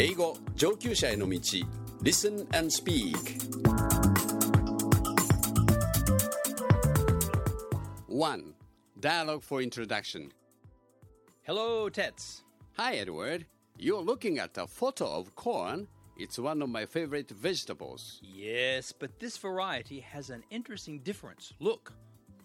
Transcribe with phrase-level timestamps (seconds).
[0.00, 1.38] 英語上級者への道
[2.02, 3.16] Listen and Speak
[8.08, 8.54] 1.
[9.00, 10.30] Dialogue for Introduction
[11.42, 12.42] Hello, Tets.
[12.76, 13.46] Hi Edward
[13.78, 15.86] You're looking at a photo of corn
[16.18, 21.52] It's one of my favorite vegetables Yes, but this variety has an interesting difference.
[21.60, 21.92] Look,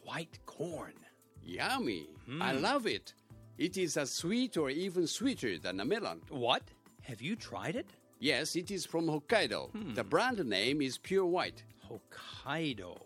[0.03, 0.93] white corn.
[1.43, 2.07] Yummy
[2.39, 3.13] I love it
[3.57, 6.63] It is as sweet or even sweeter than a melon What?
[7.06, 7.86] Have you tried it?
[8.18, 9.94] Yes, it is from Hokkaido hmm.
[9.94, 12.98] The brand name is Pure White Hokkaido.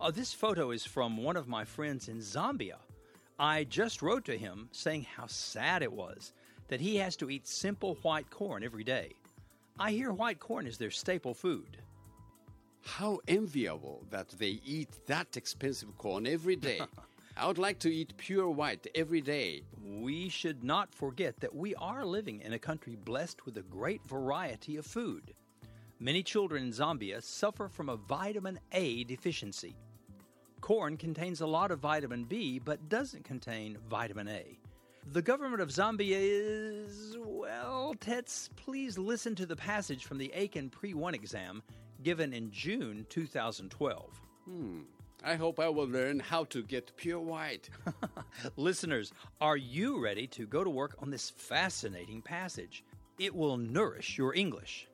[0.00, 2.78] Oh, this photo is from one of my friends in Zambia.
[3.38, 6.32] I just wrote to him saying how sad it was
[6.66, 9.12] that he has to eat simple white corn every day.
[9.78, 11.78] I hear white corn is their staple food.
[12.82, 16.80] How enviable that they eat that expensive corn every day.
[17.38, 19.62] I would like to eat pure white every day.
[19.80, 24.04] We should not forget that we are living in a country blessed with a great
[24.08, 25.34] variety of food.
[26.00, 29.76] Many children in Zambia suffer from a vitamin A deficiency.
[30.60, 34.58] Corn contains a lot of vitamin B but doesn't contain vitamin A.
[35.12, 37.16] The government of Zambia is.
[37.20, 41.62] Well, Tets, please listen to the passage from the Eiken Pre 1 exam
[42.02, 44.20] given in June 2012.
[44.44, 44.80] Hmm.
[45.24, 47.68] I hope I will learn how to get pure white.
[48.56, 52.84] Listeners, are you ready to go to work on this fascinating passage?
[53.18, 54.86] It will nourish your English.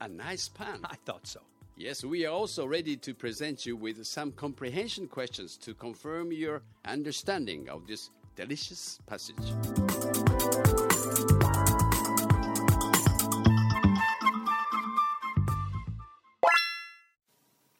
[0.00, 0.80] A nice pun.
[0.84, 1.40] I thought so.
[1.76, 6.60] Yes, we are also ready to present you with some comprehension questions to confirm your
[6.84, 9.36] understanding of this delicious passage.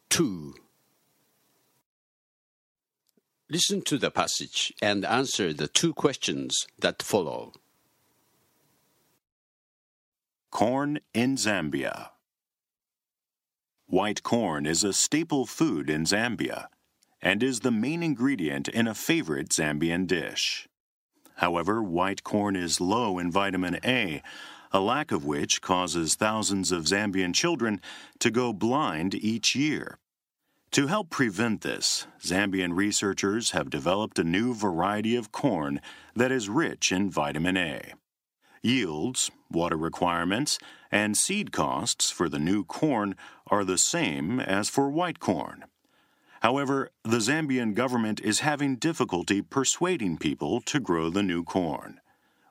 [0.09, 0.55] Two.
[3.53, 7.53] Listen to the passage and answer the two questions that follow.
[10.53, 12.11] Corn in Zambia.
[13.87, 16.67] White corn is a staple food in Zambia
[17.21, 20.69] and is the main ingredient in a favorite Zambian dish.
[21.39, 24.23] However, white corn is low in vitamin A,
[24.71, 27.81] a lack of which causes thousands of Zambian children
[28.21, 29.99] to go blind each year.
[30.73, 35.81] To help prevent this, Zambian researchers have developed a new variety of corn
[36.15, 37.95] that is rich in vitamin A.
[38.63, 40.61] Yields, water requirements,
[40.93, 43.17] and seed costs for the new corn
[43.49, 45.65] are the same as for white corn.
[46.41, 52.01] However, the Zambian government is having difficulty persuading people to grow the new corn.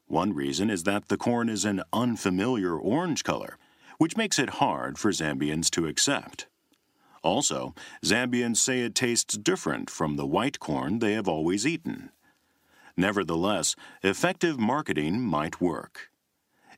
[0.08, 3.58] One reason is that the corn is an unfamiliar orange color,
[3.97, 6.47] which makes it hard for Zambians to accept.
[7.24, 12.12] Also, Zambians say it tastes different from the white corn they have always eaten.
[12.96, 16.09] Nevertheless, effective marketing might work.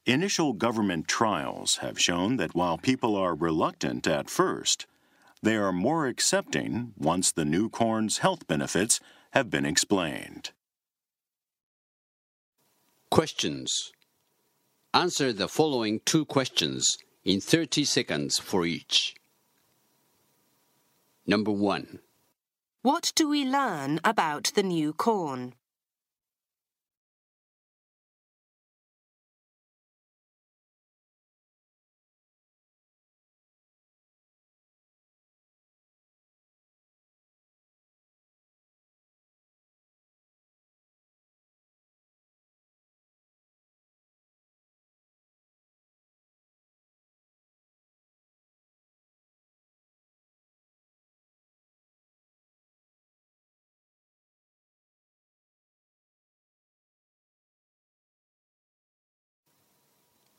[0.05, 4.87] Initial government trials have shown that while people are reluctant at first,
[5.43, 8.99] they are more accepting once the new corn's health benefits
[9.31, 10.51] have been explained.
[13.09, 13.91] Questions.
[14.93, 19.15] Answer the following two questions in 30 seconds for each.
[21.25, 21.99] Number one.
[22.81, 25.53] What do we learn about the new corn?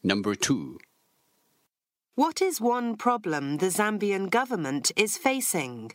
[0.04, 0.78] Number two.
[2.16, 5.92] What is one problem the Zambian government is facing?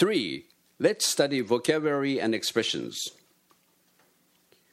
[0.00, 0.46] Three.
[0.78, 3.08] Let's study vocabulary and expressions.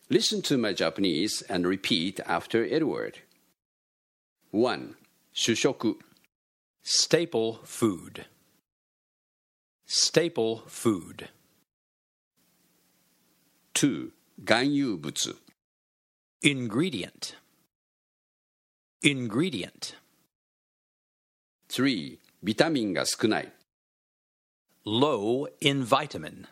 [0.10, 3.20] Listen to my Japanese and repeat after Edward.
[4.52, 4.96] 1.
[5.34, 5.98] 主食
[6.84, 8.26] Staple food.
[9.88, 11.30] Staple food.
[13.74, 14.12] 2.
[14.46, 15.38] 含有物
[16.42, 17.36] Ingredient.
[19.02, 19.96] Ingredient
[21.70, 22.20] 3.
[22.44, 23.52] ビタミンが少ない。
[24.88, 26.48] Low in vitamin.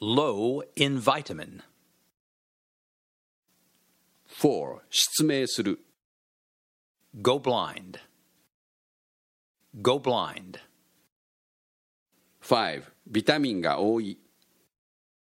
[0.00, 1.62] Low in vitamin.
[4.26, 4.80] 4.
[4.90, 5.78] 失明する。
[7.20, 8.00] Go blind.
[9.80, 10.58] Go blind.
[12.40, 12.82] 5.
[13.06, 14.18] ビタミンが多い。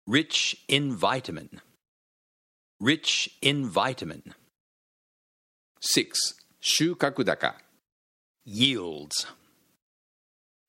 [0.09, 1.61] Rich in vitamin.
[2.81, 4.35] Rich in vitamin.
[5.81, 6.13] 6.
[6.61, 7.57] 収穫高。
[8.47, 9.27] Yields.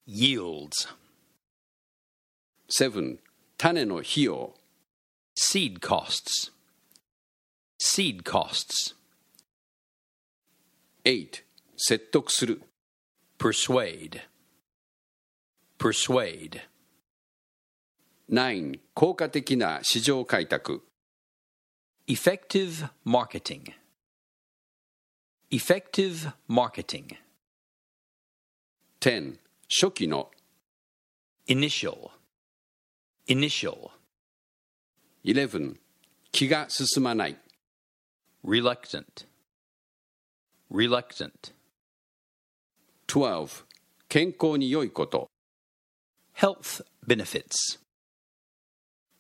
[0.07, 0.88] Yields.
[2.69, 3.19] 7.
[3.57, 4.54] 種の費用。
[5.36, 6.51] Seed costs.
[7.80, 8.95] Seed costs.
[11.04, 11.44] 8.
[11.78, 12.62] 説得する。
[13.38, 14.22] Persuade.
[15.78, 16.62] Persuade.
[18.30, 18.80] 9.
[18.94, 20.84] 効果的な市場開拓。
[22.07, 23.74] Effective marketing.
[25.51, 27.18] Effective marketing.
[29.00, 29.39] 10.
[29.72, 30.31] 初期の。
[31.48, 32.12] Initial.
[33.28, 33.92] Initial.
[35.24, 35.75] 11.
[36.31, 37.38] 気が進まない。
[38.44, 39.28] Reluctant.
[40.72, 41.54] Reluctant.
[43.07, 43.66] 12.
[44.10, 45.30] 健康に良いこと。
[46.36, 47.80] Health benefits.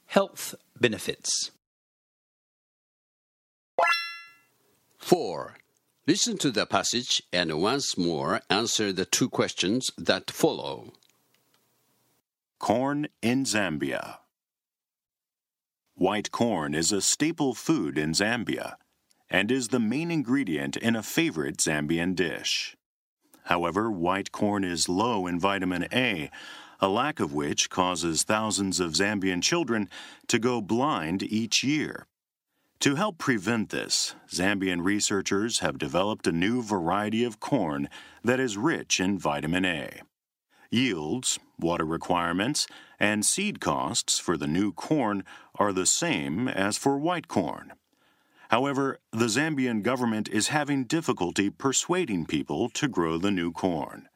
[0.09, 1.51] Health benefits.
[5.01, 5.60] 4.
[6.04, 10.94] Listen to the passage and once more answer the two questions that follow.
[12.58, 14.18] Corn in Zambia.
[15.94, 18.74] White corn is a staple food in Zambia
[19.30, 22.76] and is the main ingredient in a favorite Zambian dish.
[23.44, 26.32] However, white corn is low in vitamin A,
[26.80, 29.88] a lack of which causes thousands of Zambian children
[30.26, 32.08] to go blind each year.
[32.82, 37.88] To help prevent this, Zambian researchers have developed a new variety of corn
[38.24, 40.00] that is rich in vitamin A.
[40.68, 42.66] Yields, water requirements,
[42.98, 45.22] and seed costs for the new corn
[45.54, 47.72] are the same as for white corn.
[48.48, 54.08] However, the Zambian government is having difficulty persuading people to grow the new corn.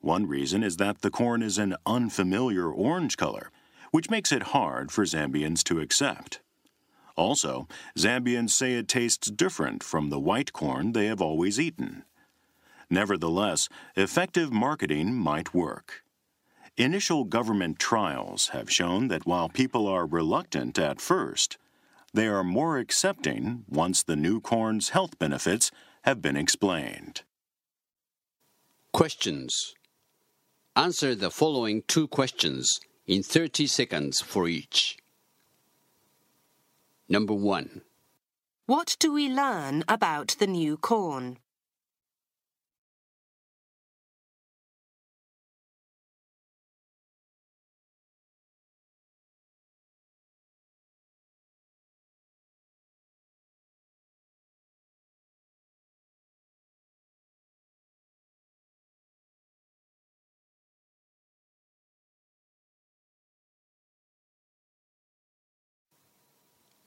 [0.00, 3.50] One reason is that the corn is an unfamiliar orange color,
[3.90, 6.40] which makes it hard for Zambians to accept.
[7.16, 7.66] Also,
[7.98, 12.04] Zambians say it tastes different from the white corn they have always eaten.
[12.90, 16.04] Nevertheless, effective marketing might work.
[16.76, 21.56] Initial government trials have shown that while people are reluctant at first,
[22.12, 25.70] they are more accepting once the new corn's health benefits
[26.02, 27.22] have been explained.
[28.92, 29.74] Questions.
[30.76, 34.98] Answer the following two questions in 30 seconds for each.
[37.08, 37.82] Number 1.
[38.66, 41.38] What do we learn about the new corn?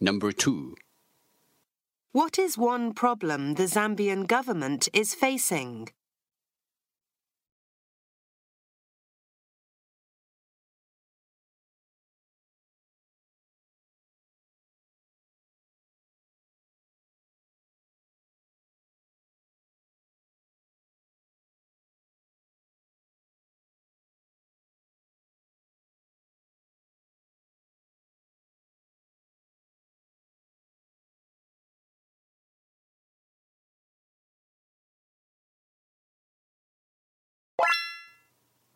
[0.01, 0.75] Number 2.
[2.13, 5.89] What is one problem the Zambian government is facing?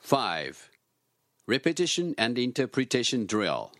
[0.03, 0.69] Five.
[1.47, 3.71] Repetition and interpretation drill.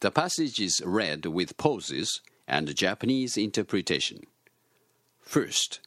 [0.00, 4.20] The passage is read with pauses and Japanese interpretation.
[5.20, 5.80] First,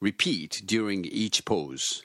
[0.00, 2.02] repeat during each pause.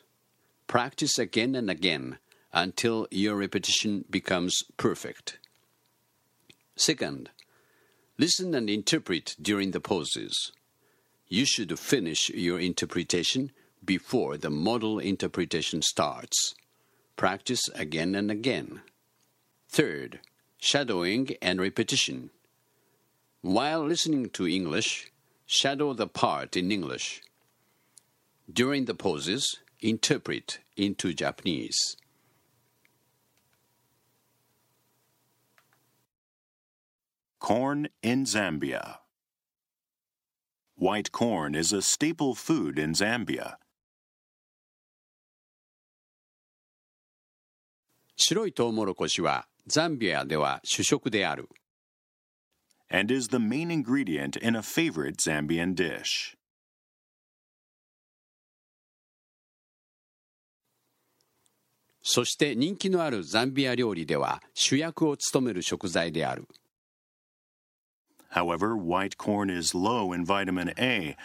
[0.68, 2.20] Practice again and again
[2.54, 5.40] until your repetition becomes perfect.
[6.76, 7.32] Second,
[8.20, 10.52] listen and interpret during the pauses.
[11.28, 13.52] You should finish your interpretation
[13.84, 16.56] before the model interpretation starts.
[17.16, 18.82] Practice again and again.
[19.70, 20.20] Third,
[20.58, 22.30] shadowing and repetition.
[23.42, 25.12] While listening to English,
[25.46, 27.22] shadow the part in English.
[28.52, 31.98] During the pauses, interpret into Japanese.
[37.40, 38.98] Corn in Zambia.
[40.76, 43.56] white corn is a staple food in Zambia.
[48.18, 51.48] 白いトウモロコシはザンビアでは主食である。
[52.90, 56.36] and is the main ingredient in a favorite Zambian dish.
[62.02, 66.48] そして人気のあるザンビア料理では主役を務める食材である。
[68.32, 71.18] However, white corn is low in vitamin A,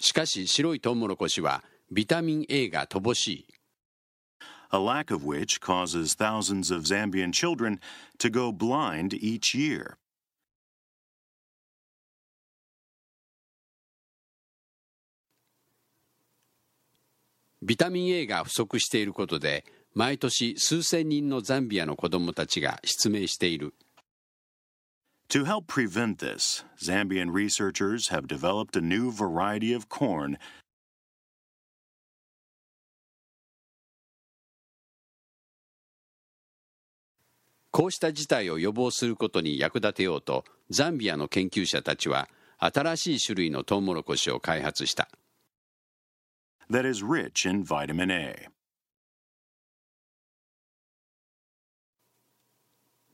[0.00, 3.46] しかし白いトウモロコシはビタミン A が乏しい。
[4.70, 7.80] a lack of which causes thousands of Zambian children
[8.18, 9.96] to go blind each year.
[17.62, 23.74] ビタミン A が不足していることで毎年数千人のザンビアの子供たちが失明している。
[25.30, 30.38] To help prevent this, Zambian researchers have developed a new variety of corn
[37.72, 42.28] こうした事態を予防することに役立てようとザンビアの研究者たちは
[42.58, 45.08] 新しい種類のトウモロコシを開発した。
[46.70, 48.48] that is rich in vitamin A.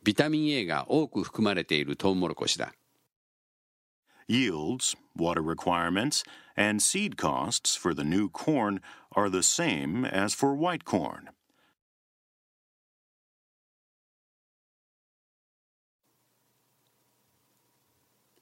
[0.03, 2.75] ビタミン A が多く含まれているトウモロコシだ。
[4.29, 6.25] Yields, water requirements,
[6.57, 8.81] and seed costs for the new corn
[9.15, 11.33] are the same as for white corn.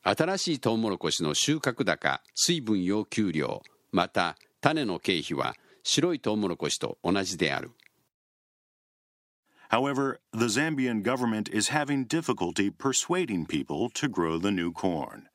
[0.02, 3.62] 新しいトウモロコシの収穫高、水分要求量、
[3.92, 7.72] また種の経費は白いトウモロコシと同じである。
[9.69, 15.27] However, the Zambian government is having difficulty persuading people to grow the new corn.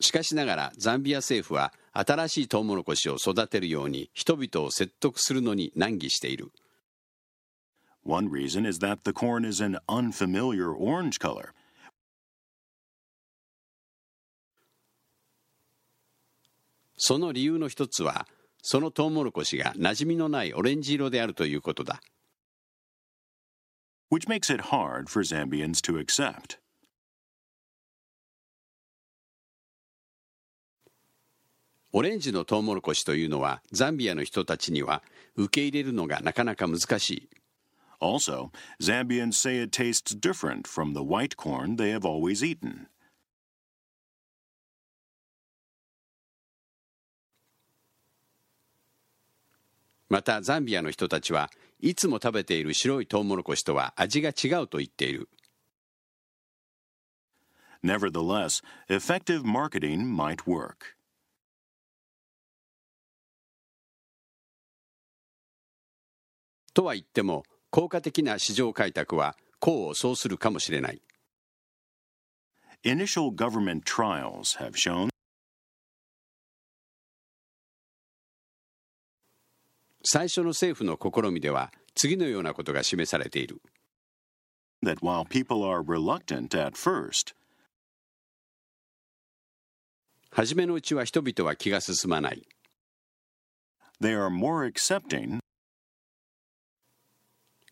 [0.00, 6.52] しかしながらザンビア政府は新しいトウモロコシを育てるように人々を説得するのに難儀している。
[8.02, 11.52] One reason is that the corn is an unfamiliar orange color.
[16.97, 18.27] その理由の一つは、
[18.61, 22.01] そのトウモロコシが馴染みのないオレンジ色であるということだ。
[24.09, 26.57] which makes it hard for Zambians to accept.
[31.91, 35.01] オレンジのトウモロコシというのはザンビアの人たちには
[35.37, 37.29] 受け入れるのがなかなか難しい。
[38.01, 42.87] Also, Zambians say it tastes different from the white corn they have always eaten.
[50.15, 55.27] またザンビアの人たちはいつも食べている白いトウモロコシとは味が違うと言っている。
[57.83, 60.95] Nevertheless, effective marketing might work.
[66.73, 71.01] とは言っても効果的な市場開拓は功を奏するかもしれない。
[72.85, 75.14] Initial government trials have shown
[80.07, 83.59] 最初の政府の試みでは次のようなことが示されている。
[84.83, 87.33] that while people are reluctant at first,
[90.29, 92.47] 初めのうちは人々は気が進まない。
[93.99, 95.39] they are more accepting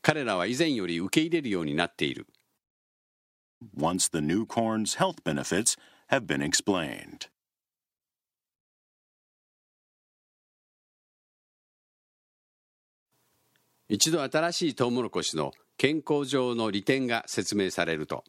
[0.01, 2.25] 彼らは以前より受け入れるようになっている。
[3.77, 5.77] once the new corn's health benefits
[6.09, 7.27] have been explained.
[13.92, 18.25] 一度新しいトウモロコシの健康上の利点が説明されると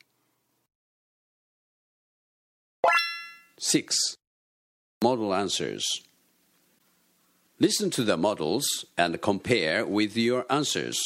[3.59, 4.17] 6.
[5.01, 5.83] Model answers
[7.59, 10.97] Listen to the models and compare with your answers.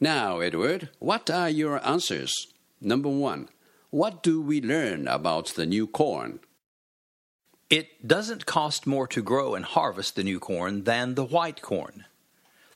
[0.00, 2.32] Now, Edward, what are your answers?
[2.80, 3.50] Number one,
[3.90, 6.40] what do we learn about the new corn?
[7.68, 12.06] It doesn't cost more to grow and harvest the new corn than the white corn.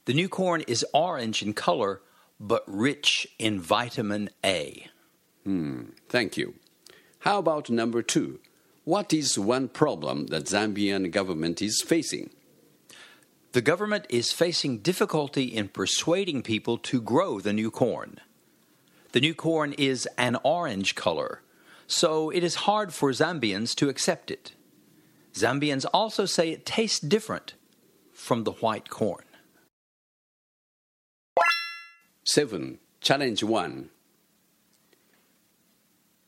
[0.07, 2.01] The new corn is orange in color
[2.39, 4.87] but rich in vitamin A.
[5.43, 6.53] Hmm, Thank you.
[7.19, 8.39] How about number two?
[8.85, 12.29] What is one problem that Zambian government is facing?
[13.51, 18.21] The government is facing difficulty in persuading people to grow the new corn.
[19.11, 21.41] The new corn is an orange color,
[21.85, 24.53] so it is hard for Zambians to accept it.
[25.33, 27.55] Zambians also say it tastes different
[28.13, 29.26] from the white corn.
[32.29, 32.77] 7.
[32.99, 33.89] Challenge 1.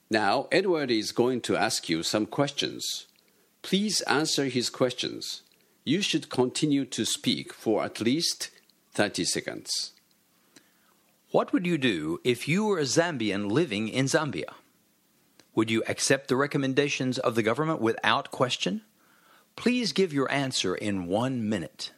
[0.09, 3.07] Now, Edward is going to ask you some questions.
[3.63, 5.41] Please answer his questions.
[5.83, 8.49] You should continue to speak for at least
[8.93, 9.91] 30 seconds.
[11.31, 14.53] What would you do if you were a Zambian living in Zambia?
[15.53, 18.83] Would you accept the recommendations of the government without question?
[19.57, 21.91] Please give your answer in one minute.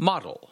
[0.00, 0.50] Model.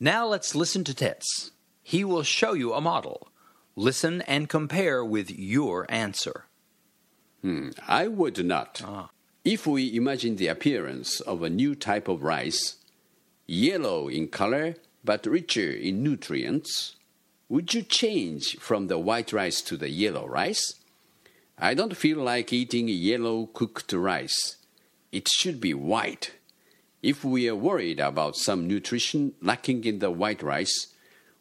[0.00, 1.52] Now let's listen to Tets.
[1.82, 3.28] He will show you a model.
[3.76, 6.46] Listen and compare with your answer.
[7.42, 8.82] Hmm, I would not.
[9.44, 12.76] If we imagine the appearance of a new type of rice,
[13.46, 16.96] yellow in color but richer in nutrients,
[17.48, 20.74] would you change from the white rice to the yellow rice?
[21.56, 24.56] I don't feel like eating yellow cooked rice.
[25.12, 26.32] It should be white.
[27.02, 30.88] If we are worried about some nutrition lacking in the white rice,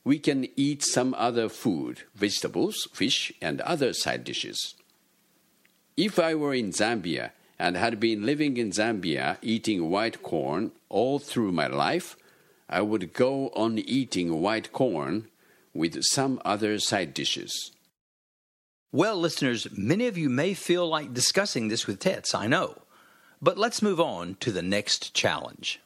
[0.03, 4.75] we can eat some other food, vegetables, fish, and other side dishes.
[5.97, 11.19] If I were in Zambia and had been living in Zambia eating white corn all
[11.19, 12.17] through my life,
[12.69, 15.29] I would go on eating white corn
[15.73, 17.71] with some other side dishes.
[18.91, 22.81] Well, listeners, many of you may feel like discussing this with Tets, I know.
[23.45, 25.79] But let's move on to the next challenge.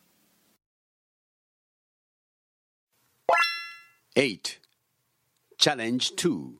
[4.15, 4.59] 8.
[5.57, 6.57] Challenge 2.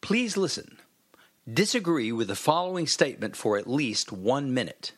[0.00, 0.78] Please listen.
[1.52, 4.92] Disagree with the following statement for at least one minute.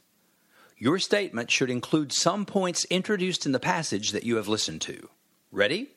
[0.78, 5.09] Your statement should include some points introduced in the passage that you have listened to.
[5.50, 5.88] Ready?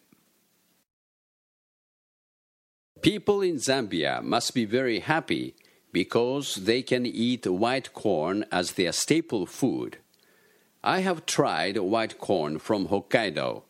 [3.04, 5.54] People in Zambia must be very happy
[5.96, 9.98] because they can eat white corn as their staple food.
[10.84, 13.64] I have tried white corn from Hokkaido.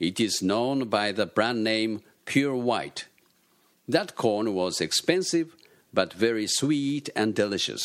[0.00, 3.06] It is known by the brand name Pure White.
[3.86, 5.54] That corn was expensive
[5.94, 7.84] but very sweet and delicious.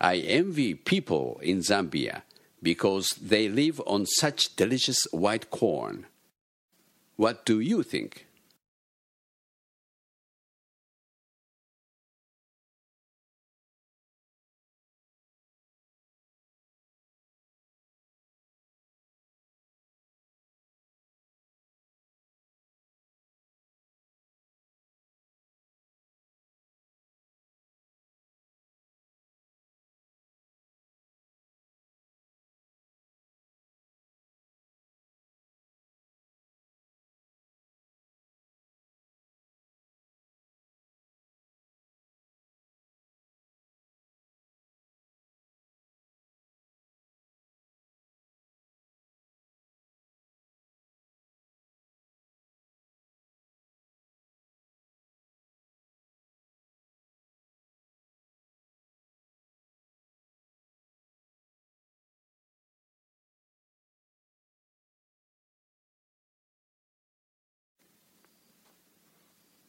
[0.00, 2.22] I envy people in Zambia
[2.60, 6.06] because they live on such delicious white corn.
[7.14, 8.26] What do you think?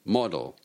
[0.06, 0.58] Model.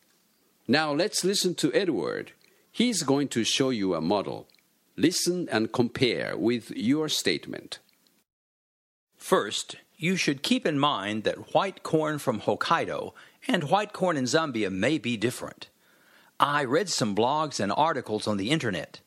[0.66, 2.33] Now let's listen to Edward.
[2.70, 4.48] He's going to show you a model.
[4.96, 7.79] Listen and compare with your statement.
[9.16, 13.12] First, you should keep in mind that white corn from Hokkaido
[13.46, 15.68] and white corn in Zambia may be different.
[16.38, 19.01] I read some blogs and articles on the internet.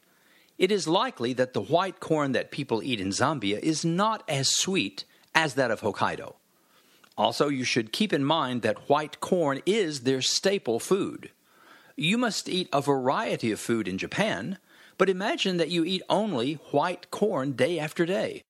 [0.58, 4.50] It is likely that the white corn that people eat in Zambia is not as
[4.50, 6.36] sweet as that of Hokkaido.
[7.22, 11.30] Also, you should keep in mind that white corn is their staple food.
[11.96, 14.58] You must eat a variety of food in Japan,
[14.98, 18.42] but imagine that you eat only white corn day after day.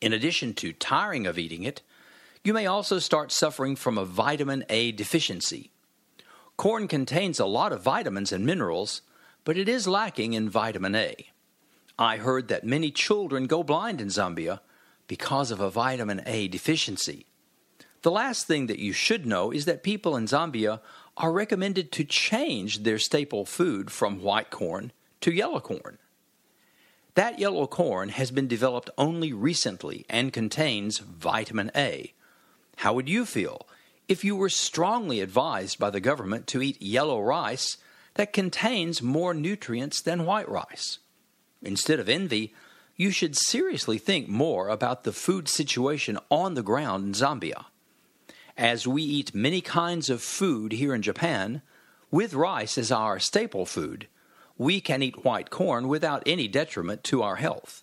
[0.00, 1.82] In addition to tiring of eating it,
[2.42, 5.70] you may also start suffering from a vitamin A deficiency.
[6.56, 9.02] Corn contains a lot of vitamins and minerals,
[9.44, 11.14] but it is lacking in vitamin A.
[11.98, 14.60] I heard that many children go blind in Zambia
[15.06, 17.26] because of a vitamin A deficiency.
[18.04, 20.80] The last thing that you should know is that people in Zambia
[21.16, 25.96] are recommended to change their staple food from white corn to yellow corn.
[27.14, 32.12] That yellow corn has been developed only recently and contains vitamin A.
[32.76, 33.66] How would you feel
[34.06, 37.78] if you were strongly advised by the government to eat yellow rice
[38.16, 40.98] that contains more nutrients than white rice?
[41.62, 42.52] Instead of envy,
[42.96, 47.64] you should seriously think more about the food situation on the ground in Zambia.
[48.56, 51.62] As we eat many kinds of food here in Japan,
[52.10, 54.06] with rice as our staple food,
[54.56, 57.82] we can eat white corn without any detriment to our health.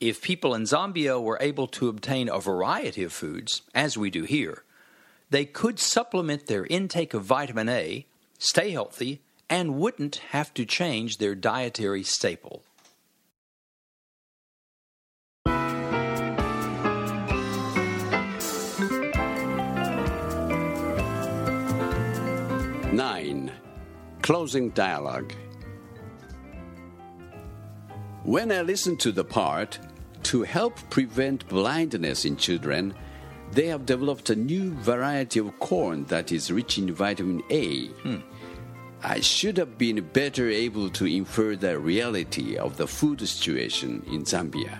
[0.00, 4.24] If people in Zambia were able to obtain a variety of foods, as we do
[4.24, 4.64] here,
[5.30, 8.06] they could supplement their intake of vitamin A,
[8.38, 12.64] stay healthy, and wouldn't have to change their dietary staple.
[22.94, 23.50] Nine.
[24.22, 25.32] Closing dialogue.
[28.22, 29.80] When I listen to the part,
[30.30, 32.94] to help prevent blindness in children,
[33.50, 37.86] they have developed a new variety of corn that is rich in vitamin A.
[37.88, 38.18] Hmm.
[39.02, 44.22] I should have been better able to infer the reality of the food situation in
[44.22, 44.78] Zambia.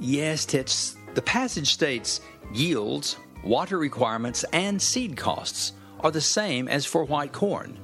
[0.00, 0.96] Yes, Tets.
[1.14, 2.22] The passage states
[2.52, 7.78] yields, water requirements, and seed costs are the same as for white corn.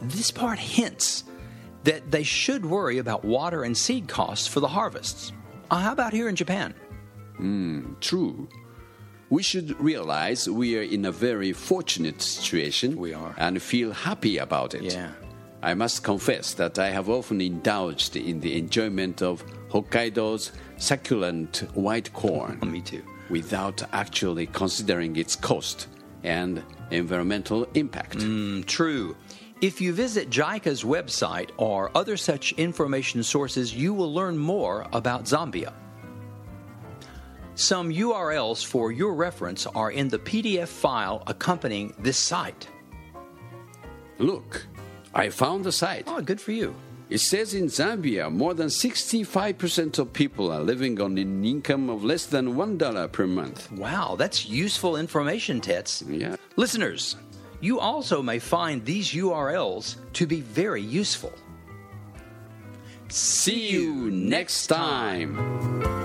[0.00, 1.24] This part hints
[1.84, 5.32] that they should worry about water and seed costs for the harvests.
[5.70, 6.74] Uh, how about here in Japan?
[8.00, 8.48] True.
[9.30, 12.96] We should realize we are in a very fortunate situation.
[12.96, 13.34] We are.
[13.36, 14.82] And feel happy about it.
[14.82, 15.10] Yeah.
[15.62, 22.12] I must confess that I have often indulged in the enjoyment of Hokkaido's succulent white
[22.12, 23.02] corn Me too.
[23.28, 25.88] without actually considering its cost
[26.22, 28.18] and environmental impact.
[28.18, 29.16] Mm, true.
[29.60, 35.24] If you visit JICA's website or other such information sources, you will learn more about
[35.24, 35.72] Zambia.
[37.56, 42.68] Some URLs for your reference are in the PDF file accompanying this site.
[44.18, 44.64] Look,
[45.12, 46.04] I found the site.
[46.06, 46.74] Oh, good for you.
[47.10, 52.04] It says in Zambia, more than 65% of people are living on an income of
[52.04, 53.72] less than $1 per month.
[53.72, 56.02] Wow, that's useful information, Tets.
[56.06, 56.36] Yeah.
[56.56, 57.16] Listeners,
[57.60, 61.32] you also may find these URLs to be very useful.
[63.08, 65.97] See you next time.